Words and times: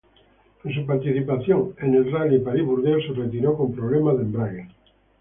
En 0.63 0.73
su 0.73 0.83
participación 0.83 1.75
en 1.77 1.93
el 1.93 2.11
rally 2.11 2.39
París-Burdeos, 2.39 3.03
se 3.05 3.13
retiró 3.13 3.55
con 3.55 3.71
problemas 3.71 4.17
de 4.17 4.23
embrague. 4.23 4.67